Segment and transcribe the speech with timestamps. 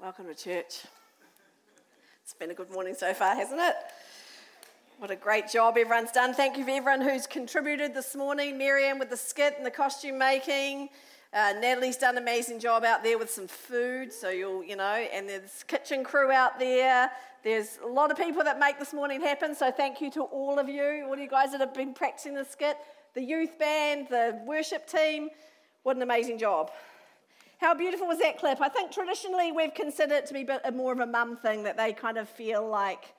[0.00, 0.84] Welcome to church.
[2.22, 3.74] It's been a good morning so far, hasn't it?
[4.98, 6.32] What a great job everyone's done.
[6.34, 8.56] Thank you for everyone who's contributed this morning.
[8.56, 10.90] Miriam with the skit and the costume making.
[11.32, 14.84] Uh, Natalie's done an amazing job out there with some food, so you'll, you know,
[14.84, 17.10] and there's kitchen crew out there.
[17.42, 20.60] There's a lot of people that make this morning happen, so thank you to all
[20.60, 22.76] of you, all you guys that have been practicing the skit,
[23.14, 25.30] the youth band, the worship team.
[25.82, 26.70] What an amazing job.
[27.58, 28.60] How beautiful was that clip?
[28.60, 31.76] I think traditionally we've considered it to be a more of a mum thing that
[31.76, 33.14] they kind of feel like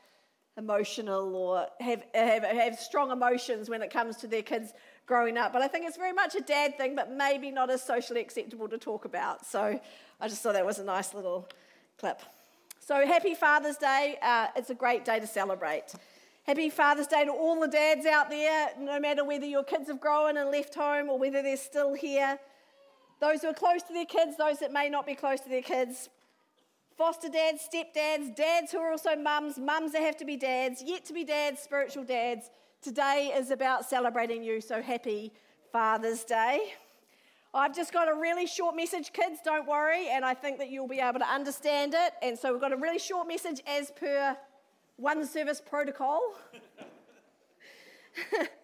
[0.58, 4.72] emotional or have, have, have strong emotions when it comes to their kids
[5.06, 5.52] growing up.
[5.52, 8.70] But I think it's very much a dad thing, but maybe not as socially acceptable
[8.70, 9.46] to talk about.
[9.46, 9.78] So
[10.22, 11.50] I just thought that was a nice little
[11.98, 12.22] clip.
[12.80, 14.18] So happy Father's Day.
[14.22, 15.94] Uh, it's a great day to celebrate.
[16.44, 20.00] Happy Father's Day to all the dads out there, no matter whether your kids have
[20.00, 22.40] grown and left home or whether they're still here
[23.20, 25.62] those who are close to their kids, those that may not be close to their
[25.62, 26.10] kids,
[26.98, 31.06] foster dads, stepdads, dads who are also mums, mums that have to be dads, yet
[31.06, 32.50] to be dads, spiritual dads.
[32.82, 35.34] Today is about celebrating you, so happy
[35.72, 36.74] Father's Day.
[37.54, 40.88] I've just got a really short message, kids, don't worry, and I think that you'll
[40.88, 42.14] be able to understand it.
[42.22, 44.38] And so we've got a really short message as per
[44.98, 46.22] one service protocol.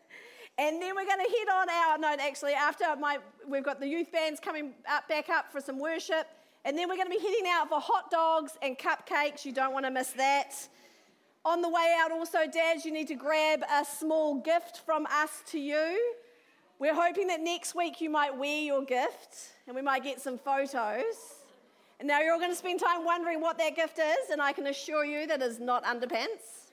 [0.58, 2.00] And then we're going to head on out.
[2.00, 5.80] No, actually, after my, we've got the youth bands coming up, back up for some
[5.80, 6.28] worship.
[6.64, 9.44] And then we're going to be heading out for hot dogs and cupcakes.
[9.44, 10.54] You don't want to miss that.
[11.44, 15.44] On the way out, also, dads, you need to grab a small gift from us
[15.48, 16.14] to you.
[16.80, 20.38] We're hoping that next week you might wear your gift and we might get some
[20.38, 21.04] photos.
[22.00, 24.52] And now you're all going to spend time wondering what that gift is, and I
[24.52, 26.65] can assure you that is not underpants.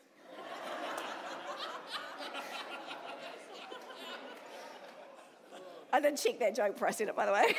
[5.93, 7.45] I didn't check that joke before I said it, by the way.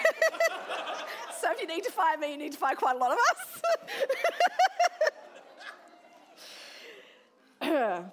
[1.40, 3.18] so if you need to fire me, you need to fire quite a lot of
[3.32, 3.62] us.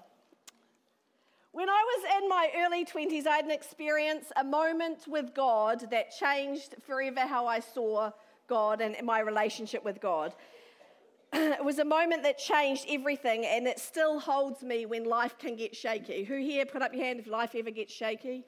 [1.53, 5.91] when I was in my early 20s, I had an experience, a moment with God
[5.91, 8.11] that changed forever how I saw
[8.47, 10.35] God and my relationship with God.
[11.33, 15.57] it was a moment that changed everything, and it still holds me when life can
[15.57, 16.25] get shaky.
[16.25, 18.45] Who here put up your hand if life ever gets shaky?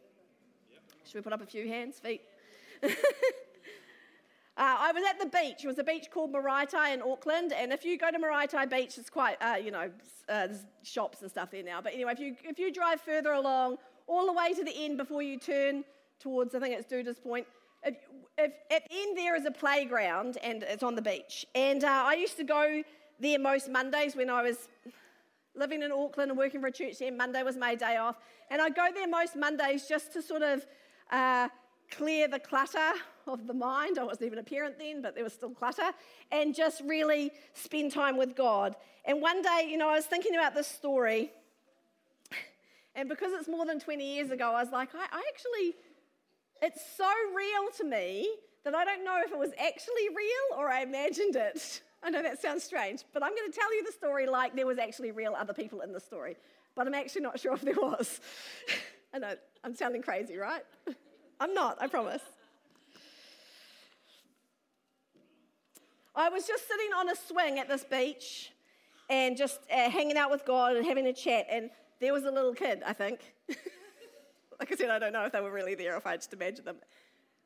[1.05, 2.23] Should we put up a few hands, feet?
[2.85, 2.89] uh,
[4.57, 5.65] I was at the beach.
[5.65, 7.53] It was a beach called Maraetai in Auckland.
[7.53, 9.91] And if you go to Maraetai Beach, it's quite, uh, you know,
[10.29, 10.49] uh,
[10.83, 11.81] shops and stuff there now.
[11.81, 14.99] But anyway, if you, if you drive further along, all the way to the end
[14.99, 15.85] before you turn
[16.19, 17.47] towards, I think it's Duda's Point,
[17.85, 17.97] if,
[18.39, 21.47] if, at the end there is a playground and it's on the beach.
[21.55, 22.83] And uh, I used to go
[23.21, 24.69] there most Mondays when I was
[25.55, 27.13] living in Auckland and working for a church there.
[27.13, 28.17] Monday was my day off.
[28.51, 30.67] And I'd go there most Mondays just to sort of
[31.13, 31.49] uh,
[31.91, 32.93] clear the clutter
[33.27, 33.99] of the mind.
[33.99, 35.91] I wasn't even a parent then, but there was still clutter,
[36.33, 38.75] and just really spend time with God.
[39.05, 41.31] And one day, you know, I was thinking about this story,
[42.97, 45.77] and because it's more than 20 years ago, I was like, I, I actually,
[46.63, 48.29] it's so real to me
[48.65, 51.83] that I don't know if it was actually real or I imagined it.
[52.05, 54.67] I know that sounds strange, but I'm going to tell you the story like there
[54.67, 56.37] was actually real other people in the story,
[56.75, 58.21] but I'm actually not sure if there was.
[59.15, 60.63] I know, I'm sounding crazy, right?
[61.43, 62.23] I'm not, I promise.
[66.15, 68.53] I was just sitting on a swing at this beach
[69.11, 72.31] and just uh, hanging out with God and having a chat, and there was a
[72.31, 73.19] little kid, I think.
[74.61, 76.33] like I said, I don't know if they were really there or if I just
[76.33, 76.77] imagined them.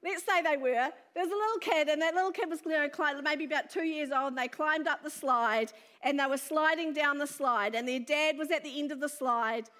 [0.04, 0.90] Let's say they were.
[1.14, 4.10] There's a little kid, and that little kid was you know, maybe about two years
[4.10, 7.88] old, and they climbed up the slide, and they were sliding down the slide, and
[7.88, 9.70] their dad was at the end of the slide,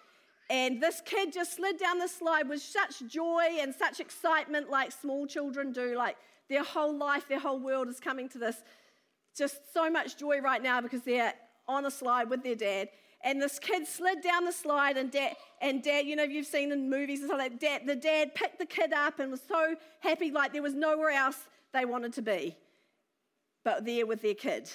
[0.48, 4.92] and this kid just slid down the slide with such joy and such excitement, like
[4.92, 5.96] small children do.
[5.96, 6.16] Like
[6.48, 8.56] their whole life, their whole world is coming to this.
[9.36, 11.34] Just so much joy right now because they're
[11.68, 12.88] on a slide with their dad.
[13.24, 16.70] And this kid slid down the slide, and dad, and dad, you know, you've seen
[16.70, 17.86] in movies and stuff like that.
[17.86, 21.38] The dad picked the kid up and was so happy, like there was nowhere else
[21.72, 22.56] they wanted to be
[23.66, 24.70] but there with their kid.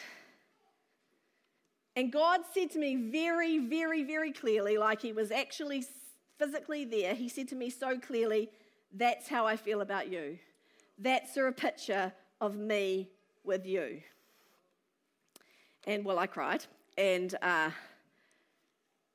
[1.96, 5.84] And God said to me very, very, very clearly, like He was actually
[6.38, 8.50] physically there, He said to me so clearly,
[8.94, 10.40] That's how I feel about you.
[10.98, 13.10] That's a picture of me
[13.44, 14.02] with you.
[15.88, 16.66] And well, I cried.
[16.98, 17.72] And uh,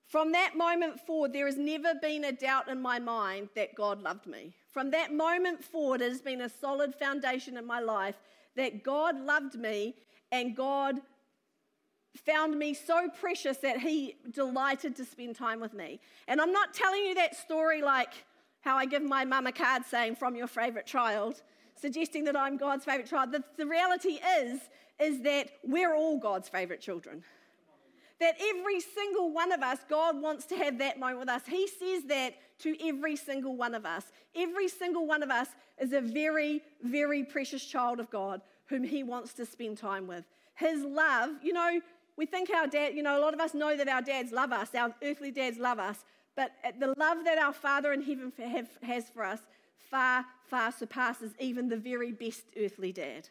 [0.09, 4.03] from that moment forward, there has never been a doubt in my mind that God
[4.03, 4.55] loved me.
[4.73, 8.17] From that moment forward, it has been a solid foundation in my life
[8.57, 9.95] that God loved me
[10.33, 10.97] and God
[12.17, 16.01] found me so precious that he delighted to spend time with me.
[16.29, 18.13] And I'm not telling you that story like
[18.61, 21.43] how I give my mum a card saying, from your favourite child.
[21.81, 23.33] suggesting that I'm God's favourite child.
[23.33, 24.61] The, the reality is,
[24.99, 27.23] is that we're all God's favourite children.
[28.19, 31.43] That every single one of us, God wants to have that moment with us.
[31.47, 34.05] He says that to every single one of us.
[34.35, 35.49] Every single one of us
[35.79, 40.25] is a very, very precious child of God whom He wants to spend time with.
[40.55, 41.81] His love, you know,
[42.17, 44.53] we think our dad, you know, a lot of us know that our dads love
[44.53, 45.99] us, our earthly dads love us,
[46.35, 49.41] but the love that our Father in heaven have, has for us
[49.91, 53.29] far, far surpasses even the very best earthly dad.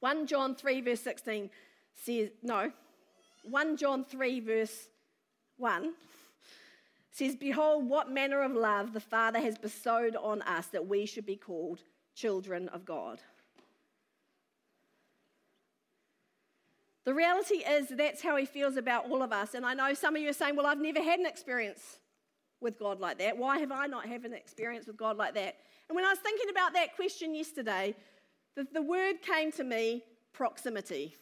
[0.00, 1.48] 1 John 3, verse 16
[1.94, 2.72] says, no,
[3.44, 4.88] 1 John 3, verse
[5.58, 5.92] 1
[7.12, 11.26] says, Behold, what manner of love the Father has bestowed on us that we should
[11.26, 11.80] be called
[12.14, 13.20] children of God.
[17.04, 19.54] The reality is that's how he feels about all of us.
[19.54, 21.98] And I know some of you are saying, Well, I've never had an experience
[22.60, 23.36] with God like that.
[23.36, 25.56] Why have I not had an experience with God like that?
[25.88, 27.94] And when I was thinking about that question yesterday,
[28.54, 31.16] the, the word came to me proximity.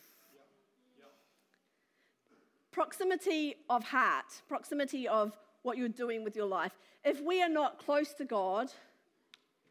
[2.73, 6.73] Proximity of heart, proximity of what you're doing with your life.
[7.05, 8.71] If we are not close to God,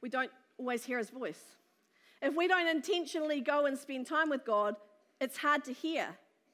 [0.01, 1.41] we don't always hear his voice.
[2.21, 4.75] If we don't intentionally go and spend time with God,
[5.19, 6.07] it's hard to hear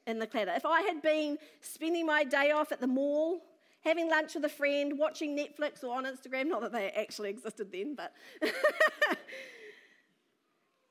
[0.07, 0.51] in the clatter.
[0.55, 3.41] If I had been spending my day off at the mall,
[3.83, 7.71] having lunch with a friend, watching Netflix or on Instagram, not that they actually existed
[7.71, 8.13] then, but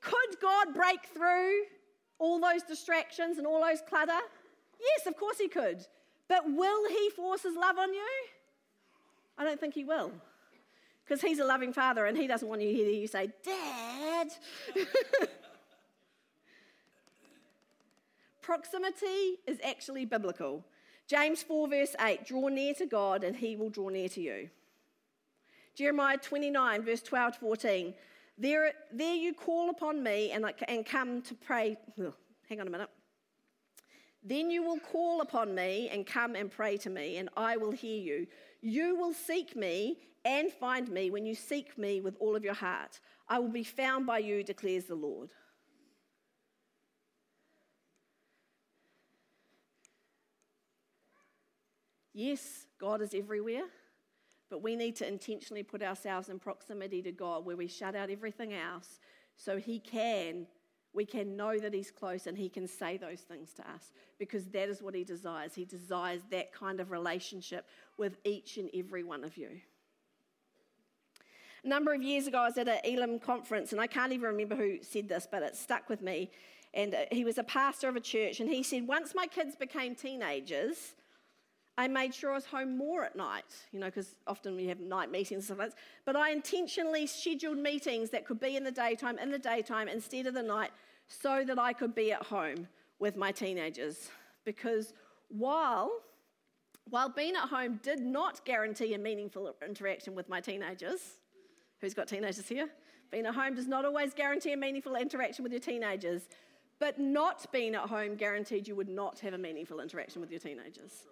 [0.00, 1.62] could God break through
[2.18, 4.12] all those distractions and all those clutter?
[4.80, 5.86] Yes, of course He could.
[6.28, 8.08] But will He force His love on you?
[9.36, 10.12] I don't think He will.
[11.04, 14.28] Because He's a loving Father and He doesn't want you to hear you say, Dad.
[18.44, 20.62] Proximity is actually biblical.
[21.06, 24.50] James 4, verse 8 draw near to God, and he will draw near to you.
[25.74, 27.94] Jeremiah 29, verse 12 to 14
[28.36, 31.76] there, there you call upon me and, and come to pray.
[32.48, 32.90] hang on a minute.
[34.22, 37.70] Then you will call upon me and come and pray to me, and I will
[37.70, 38.26] hear you.
[38.60, 42.54] You will seek me and find me when you seek me with all of your
[42.54, 43.00] heart.
[43.28, 45.30] I will be found by you, declares the Lord.
[52.14, 53.64] Yes, God is everywhere,
[54.48, 58.08] but we need to intentionally put ourselves in proximity to God where we shut out
[58.08, 59.00] everything else
[59.36, 60.46] so He can,
[60.92, 64.46] we can know that He's close and He can say those things to us because
[64.46, 65.56] that is what He desires.
[65.56, 67.66] He desires that kind of relationship
[67.98, 69.48] with each and every one of you.
[71.64, 74.28] A number of years ago, I was at an Elim conference, and I can't even
[74.28, 76.30] remember who said this, but it stuck with me.
[76.74, 79.56] And uh, he was a pastor of a church, and he said, Once my kids
[79.56, 80.94] became teenagers,
[81.76, 84.78] I made sure I was home more at night, you know, because often we have
[84.78, 85.78] night meetings and stuff like that.
[86.04, 90.26] But I intentionally scheduled meetings that could be in the daytime, in the daytime instead
[90.26, 90.70] of the night,
[91.08, 92.68] so that I could be at home
[93.00, 94.08] with my teenagers.
[94.44, 94.92] Because
[95.28, 95.90] while
[96.90, 101.00] while being at home did not guarantee a meaningful interaction with my teenagers,
[101.80, 102.68] who's got teenagers here?
[103.10, 106.28] Being at home does not always guarantee a meaningful interaction with your teenagers,
[106.78, 110.40] but not being at home guaranteed you would not have a meaningful interaction with your
[110.40, 111.04] teenagers.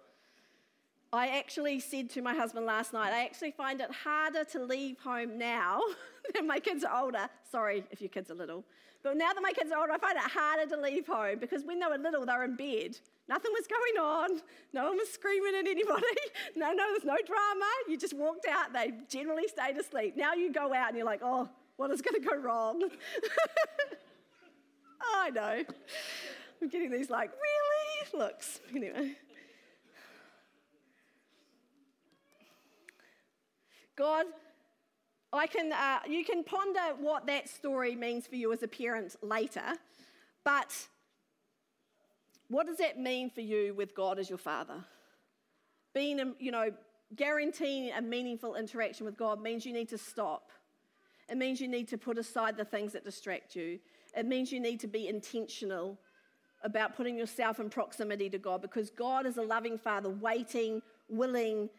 [1.13, 4.97] I actually said to my husband last night, I actually find it harder to leave
[4.97, 5.79] home now
[6.33, 7.29] than my kids are older.
[7.51, 8.65] Sorry if your kids are little.
[9.03, 11.63] But now that my kids are older, I find it harder to leave home because
[11.65, 12.97] when they were little, they were in bed.
[13.29, 14.41] Nothing was going on.
[14.73, 16.01] No one was screaming at anybody.
[16.55, 17.71] No, no, there's no drama.
[17.87, 18.73] You just walked out.
[18.73, 20.15] They generally stayed asleep.
[20.17, 22.81] Now you go out and you're like, oh, what is going to go wrong?
[25.15, 25.63] I know.
[26.61, 28.25] I'm getting these like, really?
[28.25, 28.61] Looks.
[28.73, 29.15] Anyway.
[33.95, 34.25] God,
[35.31, 39.15] I can, uh, you can ponder what that story means for you as a parent
[39.21, 39.73] later,
[40.43, 40.87] but
[42.49, 44.83] what does that mean for you with God as your father?
[45.93, 46.71] Being, a, you know,
[47.15, 50.51] guaranteeing a meaningful interaction with God means you need to stop.
[51.29, 53.79] It means you need to put aside the things that distract you.
[54.15, 55.97] It means you need to be intentional
[56.63, 61.69] about putting yourself in proximity to God because God is a loving Father, waiting, willing,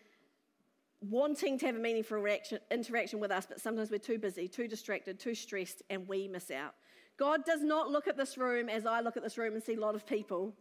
[1.11, 2.25] wanting to have a meaningful
[2.71, 6.51] interaction with us, but sometimes we're too busy, too distracted, too stressed, and we miss
[6.51, 6.75] out.
[7.17, 9.75] God does not look at this room as I look at this room and see
[9.75, 10.53] a lot of people.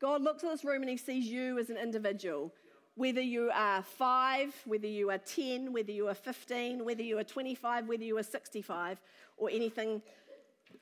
[0.00, 2.52] God looks at this room and he sees you as an individual.
[2.94, 7.24] Whether you are five, whether you are 10, whether you are 15, whether you are
[7.24, 9.00] 25, whether you are 65,
[9.36, 10.00] or anything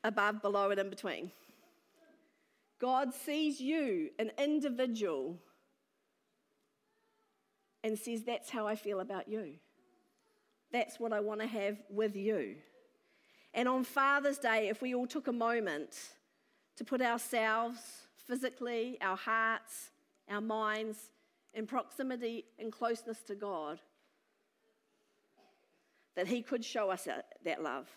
[0.05, 1.31] above, below, and in between.
[2.81, 5.39] God sees you, an individual,
[7.85, 9.55] and says, That's how I feel about you.
[10.73, 12.57] that's what I want to have with you.
[13.53, 15.97] And on Father's Day, if we all took a moment
[16.75, 17.79] to put ourselves
[18.27, 19.91] physically, our hearts,
[20.29, 20.99] our minds
[21.53, 23.79] in proximity and closeness to God,
[26.17, 27.07] that He could show us
[27.45, 27.89] that love.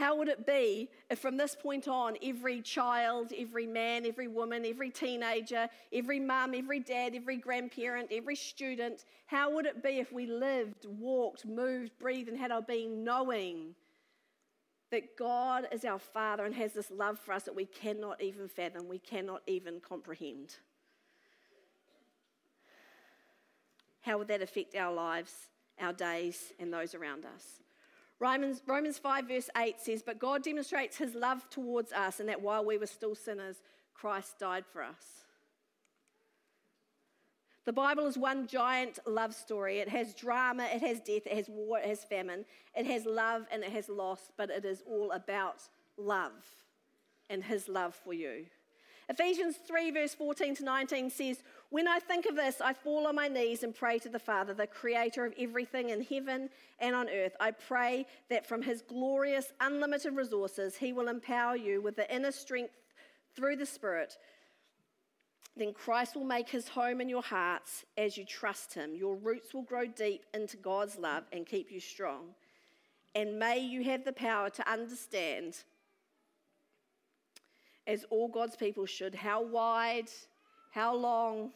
[0.00, 4.64] How would it be if from this point on, every child, every man, every woman,
[4.64, 10.10] every teenager, every mum, every dad, every grandparent, every student, how would it be if
[10.10, 13.74] we lived, walked, moved, breathed, and had our being knowing
[14.90, 18.48] that God is our Father and has this love for us that we cannot even
[18.48, 20.56] fathom, we cannot even comprehend?
[24.00, 27.60] How would that affect our lives, our days, and those around us?
[28.20, 32.42] Romans, Romans 5, verse 8 says, But God demonstrates his love towards us, and that
[32.42, 33.56] while we were still sinners,
[33.94, 35.24] Christ died for us.
[37.64, 39.78] The Bible is one giant love story.
[39.78, 43.46] It has drama, it has death, it has war, it has famine, it has love,
[43.50, 45.62] and it has loss, but it is all about
[45.96, 46.32] love
[47.30, 48.46] and his love for you.
[49.10, 53.16] Ephesians 3, verse 14 to 19 says, When I think of this, I fall on
[53.16, 56.48] my knees and pray to the Father, the creator of everything in heaven
[56.78, 57.34] and on earth.
[57.40, 62.30] I pray that from his glorious, unlimited resources, he will empower you with the inner
[62.30, 62.72] strength
[63.34, 64.16] through the Spirit.
[65.56, 68.94] Then Christ will make his home in your hearts as you trust him.
[68.94, 72.28] Your roots will grow deep into God's love and keep you strong.
[73.16, 75.64] And may you have the power to understand
[77.90, 79.14] as all God's people should.
[79.14, 80.08] How wide,
[80.70, 81.50] how long?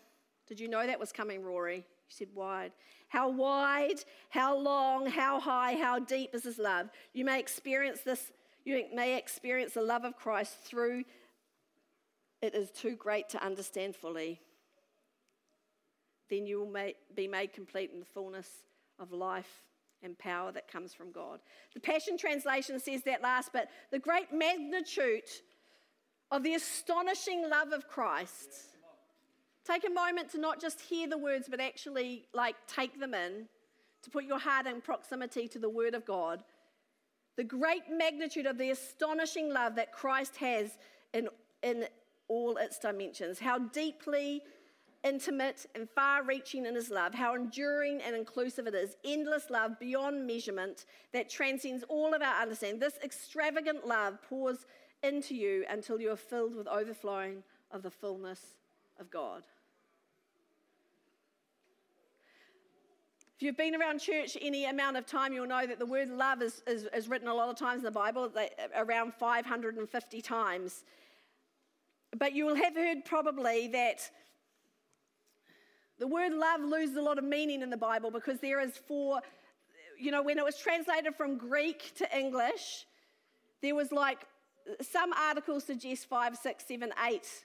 [0.49, 1.77] Did you know that was coming, Rory?
[1.77, 2.73] You said wide.
[3.09, 4.01] How wide,
[4.31, 6.91] how long, how high, how deep is His love?
[7.13, 8.33] You may experience this,
[8.65, 11.05] you may experience the love of Christ through
[12.43, 14.41] it is too great to understand fully.
[16.29, 18.49] Then you will be made complete in the fullness
[18.99, 19.63] of life
[20.03, 21.41] and power that comes from God.
[21.73, 25.23] The Passion Translation says that last, but the great magnitude
[26.31, 28.51] of the astonishing love of Christ.
[29.65, 33.47] Take a moment to not just hear the words, but actually like take them in,
[34.03, 36.45] to put your heart in proximity to the Word of God.
[37.37, 40.79] The great magnitude of the astonishing love that Christ has
[41.13, 41.29] in,
[41.63, 41.87] in
[42.29, 43.39] all its dimensions.
[43.39, 44.43] How deeply
[45.05, 48.97] intimate and far reaching in his love, how enduring and inclusive it is.
[49.05, 52.81] Endless love beyond measurement that transcends all of our understanding.
[52.81, 54.67] This extravagant love pours
[55.05, 58.41] into you until you are filled with overflowing of the fullness
[58.99, 59.43] of God.
[63.37, 66.41] If you've been around church any amount of time, you'll know that the word love
[66.41, 68.33] is, is, is written a lot of times in the Bible,
[68.77, 70.85] around 550 times.
[72.17, 74.09] But you will have heard probably that
[75.99, 79.21] the word love loses a lot of meaning in the Bible because there is four,
[79.99, 82.87] you know, when it was translated from Greek to English,
[83.63, 84.27] there was like
[84.81, 87.45] some articles suggest five, six, seven, eight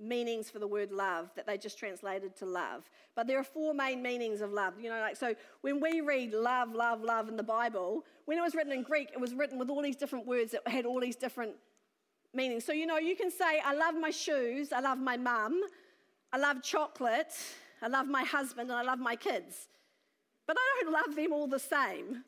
[0.00, 2.88] meanings for the word love that they just translated to love.
[3.14, 4.74] But there are four main meanings of love.
[4.80, 8.42] You know, like so when we read love, love, love in the Bible, when it
[8.42, 11.00] was written in Greek, it was written with all these different words that had all
[11.00, 11.52] these different
[12.32, 12.64] meanings.
[12.64, 15.60] So you know, you can say, I love my shoes, I love my mum,
[16.32, 17.34] I love chocolate,
[17.80, 19.68] I love my husband, and I love my kids.
[20.46, 22.24] But I don't love them all the same.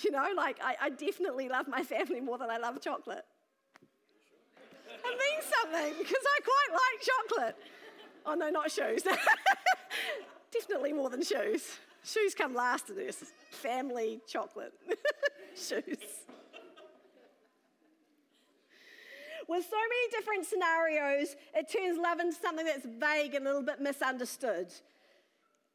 [0.04, 3.24] You know, like I, I definitely love my family more than I love chocolate.
[4.88, 7.56] It means something because I quite like chocolate.
[8.26, 9.02] Oh, no, not shoes.
[10.52, 11.78] definitely more than shoes.
[12.04, 13.24] Shoes come last to this.
[13.50, 14.72] Family chocolate.
[15.54, 15.96] shoes.
[19.48, 23.64] With so many different scenarios, it turns love into something that's vague and a little
[23.64, 24.72] bit misunderstood.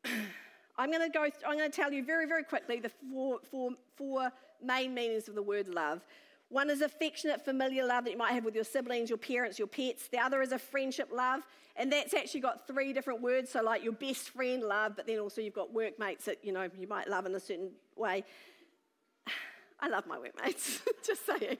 [0.77, 1.23] I'm going to go.
[1.23, 4.31] I'm going to tell you very, very quickly the four, four, four
[4.63, 6.01] main meanings of the word love.
[6.49, 9.67] One is affectionate, familiar love that you might have with your siblings, your parents, your
[9.67, 10.07] pets.
[10.09, 11.41] The other is a friendship love,
[11.75, 13.51] and that's actually got three different words.
[13.51, 16.69] So, like your best friend love, but then also you've got workmates that you know
[16.77, 18.23] you might love in a certain way.
[19.79, 20.81] I love my workmates.
[21.05, 21.57] Just saying.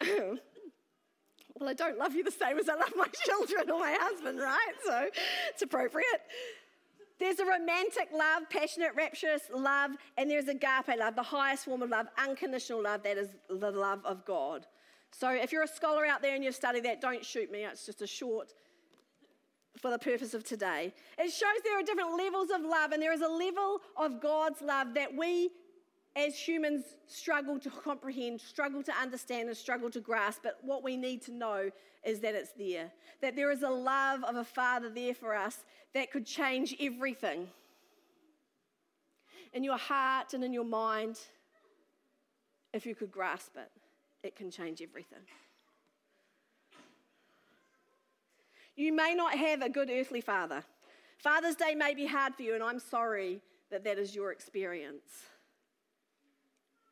[1.58, 4.38] well, I don't love you the same as I love my children or my husband,
[4.38, 4.74] right?
[4.84, 5.08] So
[5.50, 6.20] it's appropriate.
[7.18, 11.82] There's a romantic love, passionate, rapturous love, and there's a agape love, the highest form
[11.82, 14.66] of love, unconditional love, that is the love of God.
[15.12, 17.64] So if you're a scholar out there and you've studied that, don't shoot me.
[17.64, 18.52] It's just a short
[19.80, 20.92] for the purpose of today.
[21.18, 24.60] It shows there are different levels of love, and there is a level of God's
[24.60, 25.50] love that we
[26.16, 30.40] as humans struggle to comprehend, struggle to understand, and struggle to grasp.
[30.42, 31.70] But what we need to know
[32.04, 32.92] is that it's there.
[33.20, 37.48] That there is a love of a Father there for us that could change everything.
[39.54, 41.18] in your heart and in your mind,
[42.72, 43.70] if you could grasp it,
[44.24, 45.20] it can change everything.
[48.76, 50.64] You may not have a good earthly father.
[51.18, 53.40] Father's Day may be hard for you, and I'm sorry
[53.70, 55.22] that that is your experience.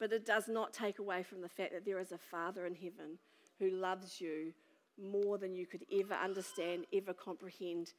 [0.02, 2.74] But it does not take away from the fact that there is a Father in
[2.74, 3.18] heaven
[3.60, 4.52] who loves you
[5.00, 7.92] more than you could ever understand, ever comprehend.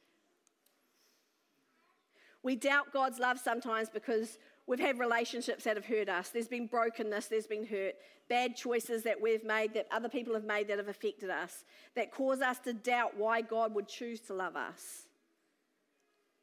[2.42, 6.28] We doubt God's love sometimes because we've had relationships that have hurt us.
[6.28, 7.94] There's been brokenness, there's been hurt,
[8.28, 11.64] bad choices that we've made, that other people have made that have affected us,
[11.96, 15.06] that cause us to doubt why God would choose to love us.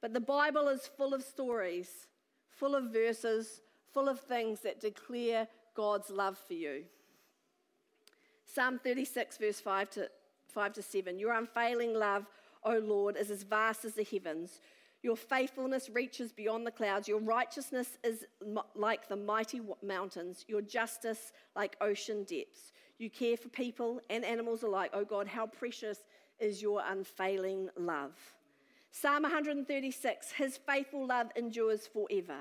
[0.02, 2.08] But the Bible is full of stories,
[2.50, 3.62] full of verses,
[3.94, 6.84] full of things that declare God's love for you.
[8.46, 10.10] Psalm 36, verse 5 to,
[10.48, 12.26] 5 to 7 Your unfailing love,
[12.64, 14.60] O Lord, is as vast as the heavens.
[15.04, 17.08] Your faithfulness reaches beyond the clouds.
[17.08, 18.26] Your righteousness is
[18.76, 22.72] like the mighty mountains, your justice like ocean depths.
[23.00, 24.92] You care for people and animals alike.
[24.94, 26.00] Oh God, how precious
[26.40, 28.14] is your unfailing love.
[28.92, 32.38] Psalm 136 His faithful love endures forever.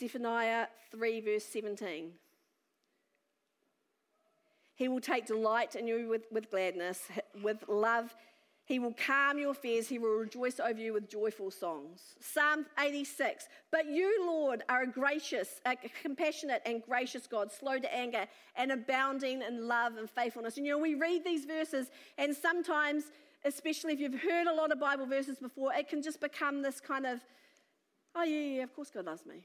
[0.00, 2.12] Zephaniah 3, verse 17.
[4.74, 7.02] He will take delight in you with, with gladness,
[7.42, 8.16] with love.
[8.64, 9.88] He will calm your fears.
[9.88, 12.14] He will rejoice over you with joyful songs.
[12.18, 13.46] Psalm 86.
[13.70, 18.26] But you, Lord, are a gracious, a compassionate, and gracious God, slow to anger
[18.56, 20.56] and abounding in love and faithfulness.
[20.56, 23.04] And you know, we read these verses, and sometimes,
[23.44, 26.80] especially if you've heard a lot of Bible verses before, it can just become this
[26.80, 27.20] kind of,
[28.14, 29.44] oh, yeah, yeah, of course God loves me.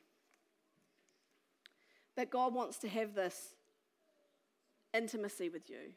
[2.16, 3.56] But God wants to have this
[4.94, 5.94] intimacy with you,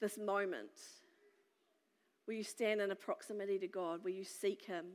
[0.00, 0.70] this moment
[2.24, 4.86] where you stand in a proximity to God, where you seek Him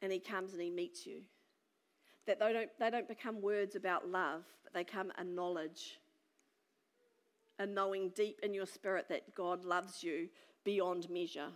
[0.00, 1.20] and He comes and He meets you.
[2.26, 5.98] That they don't, they don't become words about love, but they come a knowledge,
[7.58, 10.28] a knowing deep in your spirit that God loves you
[10.64, 11.48] beyond measure.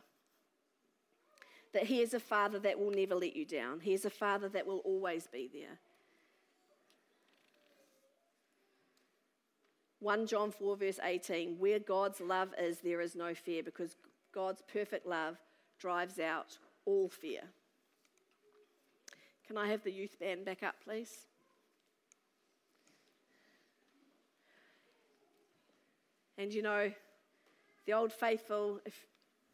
[1.73, 4.49] That He is a Father that will never let you down, He is a Father
[4.51, 5.79] that will always be there.
[10.03, 13.97] 1 John 4, verse 18 where God's love is, there is no fear, because
[14.35, 15.37] God's perfect love
[15.79, 17.43] drives out all fear.
[19.47, 21.27] Can I have the youth band back up, please?
[26.37, 26.91] And you know,
[27.87, 29.07] the old faithful, if,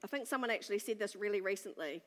[0.02, 2.00] I think someone actually said this really recently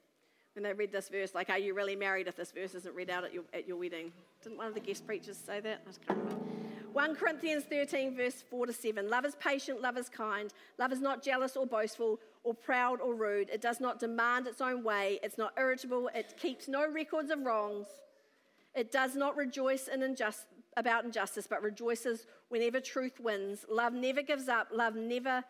[0.56, 3.10] when they read this verse, like, Are you really married if this verse isn't read
[3.10, 4.12] out at your, at your wedding?
[4.44, 5.84] Didn't one of the guest preachers say that?
[5.88, 6.71] I can't remember.
[6.94, 9.10] 1 Corinthians 13, verse 4 to 7.
[9.10, 10.54] Love is patient, love is kind.
[10.78, 13.50] Love is not jealous or boastful or proud or rude.
[13.50, 15.20] It does not demand its own way.
[15.24, 16.10] It's not irritable.
[16.14, 17.88] It keeps no records of wrongs.
[18.76, 23.66] It does not rejoice in injust- about injustice, but rejoices whenever truth wins.
[23.70, 24.68] Love never gives up.
[24.74, 25.44] Love never,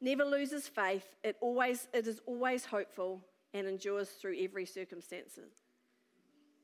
[0.00, 1.06] never loses faith.
[1.24, 3.22] It, always, it is always hopeful
[3.54, 5.38] and endures through every circumstance.